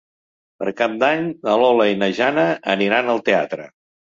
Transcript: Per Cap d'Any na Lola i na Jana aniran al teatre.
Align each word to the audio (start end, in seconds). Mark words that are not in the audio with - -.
Per 0.61 0.71
Cap 0.79 0.95
d'Any 1.03 1.27
na 1.49 1.57
Lola 1.65 1.87
i 1.91 1.99
na 2.01 2.09
Jana 2.21 2.49
aniran 2.77 3.17
al 3.17 3.25
teatre. 3.29 3.71